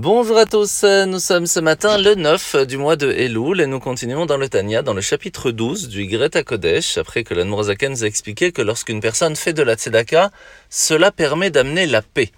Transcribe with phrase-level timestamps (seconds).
[0.00, 3.80] Bonjour à tous, nous sommes ce matin le 9 du mois de Elul et nous
[3.80, 8.04] continuons dans le Tanya, dans le chapitre 12 du Greta Kodesh, après que l'Anmorazaken nous
[8.04, 10.30] a expliqué que lorsqu'une personne fait de la tzedaka,
[10.70, 12.30] cela permet d'amener la paix.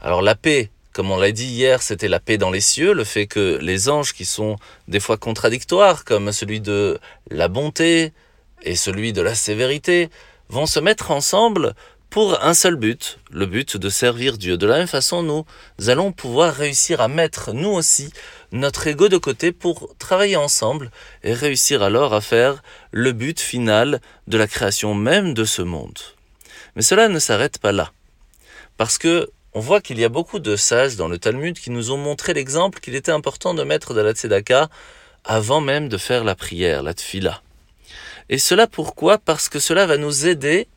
[0.00, 3.02] Alors la paix, comme on l'a dit hier, c'était la paix dans les cieux, le
[3.02, 4.54] fait que les anges qui sont
[4.86, 8.12] des fois contradictoires, comme celui de la bonté
[8.62, 10.10] et celui de la sévérité,
[10.48, 11.74] vont se mettre ensemble
[12.10, 14.56] pour un seul but, le but de servir Dieu.
[14.56, 15.44] De la même façon, nous
[15.88, 18.12] allons pouvoir réussir à mettre, nous aussi,
[18.50, 20.90] notre ego de côté pour travailler ensemble
[21.22, 25.98] et réussir alors à faire le but final de la création même de ce monde.
[26.74, 27.92] Mais cela ne s'arrête pas là.
[28.76, 31.92] Parce que on voit qu'il y a beaucoup de sages dans le Talmud qui nous
[31.92, 34.68] ont montré l'exemple qu'il était important de mettre de la tzedaka
[35.24, 37.42] avant même de faire la prière, la tfila.
[38.28, 39.18] Et cela pourquoi?
[39.18, 40.68] Parce que cela va nous aider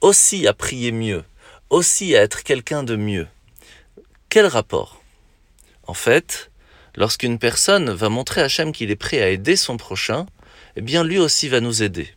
[0.00, 1.24] aussi à prier mieux,
[1.68, 3.26] aussi à être quelqu'un de mieux.
[4.28, 5.02] Quel rapport?
[5.86, 6.50] En fait,
[6.94, 10.26] lorsqu'une personne va montrer à Hachem qu'il est prêt à aider son prochain,
[10.76, 12.14] eh bien lui aussi va nous aider.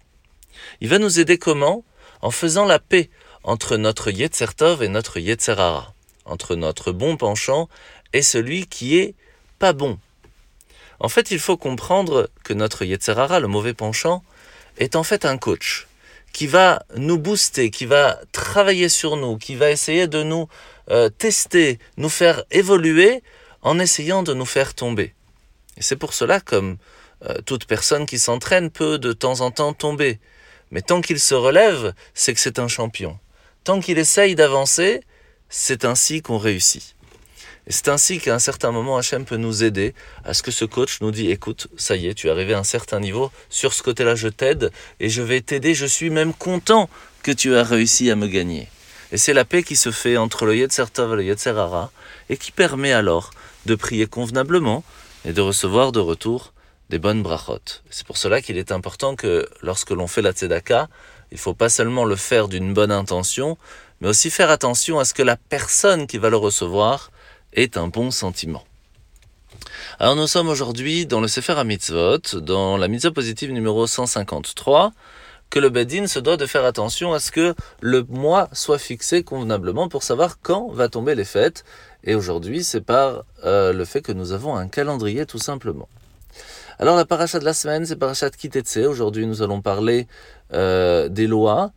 [0.82, 1.84] Il va nous aider comment?
[2.22, 3.10] En faisant la paix
[3.44, 5.94] entre notre Yetzertov et notre Yetzerara,
[6.26, 7.68] entre notre bon penchant
[8.14, 9.16] et celui qui est
[9.60, 10.00] pas bon.
[11.00, 14.24] En fait, il faut comprendre que notre Yetzerara, le mauvais penchant,
[14.78, 15.88] est en fait un coach
[16.34, 20.48] qui va nous booster, qui va travailler sur nous, qui va essayer de nous
[20.90, 23.24] euh, tester, nous faire évoluer
[23.62, 25.14] en essayant de nous faire tomber.
[25.78, 26.78] Et c'est pour cela, comme
[27.30, 30.20] euh, toute personne qui s'entraîne peut de temps en temps tomber.
[30.72, 33.18] Mais tant qu'il se relève, c'est que c'est un champion.
[33.64, 35.02] Tant qu'il essaye d'avancer,
[35.48, 36.96] c'est ainsi qu'on réussit.
[37.68, 39.94] C'est ainsi qu'à un certain moment, Hachem peut nous aider
[40.26, 42.60] à ce que ce coach nous dit, écoute, ça y est, tu es arrivé à
[42.60, 46.34] un certain niveau, sur ce côté-là, je t'aide et je vais t'aider, je suis même
[46.34, 46.90] content
[47.22, 48.68] que tu as réussi à me gagner.
[49.12, 51.92] Et c'est la paix qui se fait entre le Yetzer Tov et le Yetzer Hara
[52.30, 53.32] et qui permet alors
[53.66, 54.84] de prier convenablement
[55.24, 56.54] et de recevoir de retour
[56.90, 57.82] des bonnes brachot.
[57.90, 60.90] C'est pour cela qu'il est important que lorsque l'on fait la tzedaka,
[61.32, 63.58] il faut pas seulement le faire d'une bonne intention,
[64.02, 67.12] mais aussi faire attention à ce que la personne qui va le recevoir
[67.54, 68.64] est un bon sentiment.
[70.00, 74.92] Alors nous sommes aujourd'hui dans le Sefer HaMitzvot, dans la mitzvah positive numéro 153,
[75.50, 79.24] que le Bedin se doit de faire attention à ce que le mois soit fixé
[79.24, 81.64] convenablement pour savoir quand va tomber les fêtes.
[82.04, 85.88] Et aujourd'hui, c'est par euh, le fait que nous avons un calendrier tout simplement.
[86.80, 88.78] Alors la paracha de la semaine, c'est paracha de Kitetse.
[88.78, 90.08] Aujourd'hui, nous allons parler
[90.54, 91.72] euh, des lois,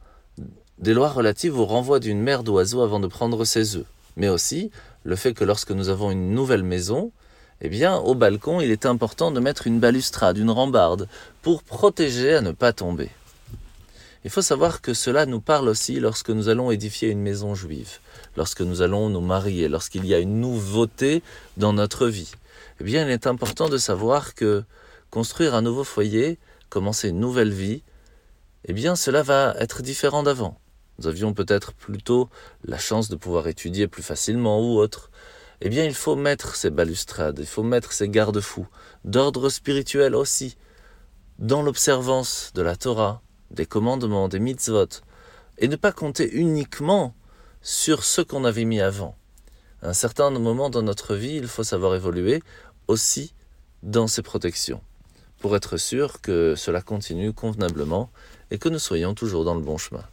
[0.78, 3.84] des lois relatives au renvoi d'une mère d'oiseau avant de prendre ses œufs,
[4.16, 4.70] mais aussi
[5.04, 7.12] le fait que lorsque nous avons une nouvelle maison,
[7.60, 11.08] eh bien, au balcon, il est important de mettre une balustrade, une rambarde,
[11.42, 13.10] pour protéger à ne pas tomber.
[14.24, 17.98] Il faut savoir que cela nous parle aussi lorsque nous allons édifier une maison juive,
[18.36, 21.22] lorsque nous allons nous marier, lorsqu'il y a une nouveauté
[21.56, 22.32] dans notre vie.
[22.80, 24.64] Eh bien, il est important de savoir que
[25.10, 26.38] construire un nouveau foyer,
[26.68, 27.82] commencer une nouvelle vie,
[28.64, 30.58] eh bien, cela va être différent d'avant.
[30.98, 32.28] Nous avions peut-être plutôt
[32.64, 35.10] la chance de pouvoir étudier plus facilement ou autre.
[35.60, 38.66] Eh bien, il faut mettre ces balustrades, il faut mettre ces garde-fous,
[39.04, 40.56] d'ordre spirituel aussi,
[41.38, 44.88] dans l'observance de la Torah, des commandements, des mitzvot,
[45.58, 47.14] et ne pas compter uniquement
[47.62, 49.16] sur ce qu'on avait mis avant.
[49.82, 52.42] À un certain moment dans notre vie, il faut savoir évoluer
[52.88, 53.34] aussi
[53.82, 54.80] dans ces protections,
[55.40, 58.10] pour être sûr que cela continue convenablement
[58.50, 60.04] et que nous soyons toujours dans le bon chemin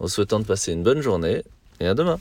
[0.00, 1.42] en souhaitant de passer une bonne journée
[1.80, 2.18] et à demain.